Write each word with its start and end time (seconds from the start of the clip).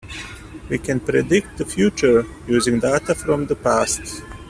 We 0.67 0.79
can 0.79 0.99
predict 0.99 1.59
the 1.59 1.65
future, 1.67 2.25
using 2.47 2.79
data 2.79 3.13
from 3.13 3.45
the 3.45 3.55
past. 3.55 4.23